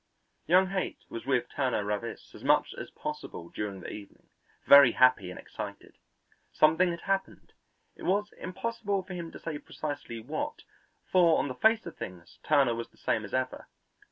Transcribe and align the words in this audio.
Young 0.47 0.69
Haight 0.69 0.97
was 1.09 1.27
with 1.27 1.45
Turner 1.55 1.83
Ravis 1.85 2.33
as 2.33 2.43
much 2.43 2.73
as 2.73 2.89
possible 2.89 3.49
during 3.49 3.81
the 3.81 3.91
evening, 3.91 4.29
very 4.65 4.93
happy 4.93 5.29
and 5.29 5.37
excited. 5.39 5.95
Something 6.51 6.89
had 6.89 7.01
happened; 7.01 7.53
it 7.95 8.01
was 8.01 8.31
impossible 8.39 9.03
for 9.03 9.13
him 9.13 9.31
to 9.31 9.37
say 9.37 9.59
precisely 9.59 10.19
what, 10.19 10.63
for 11.11 11.37
on 11.37 11.49
the 11.49 11.53
face 11.53 11.85
of 11.85 11.97
things 11.97 12.39
Turner 12.41 12.73
was 12.73 12.89
the 12.89 12.97
same 12.97 13.23
as 13.23 13.33
ever. 13.35 13.67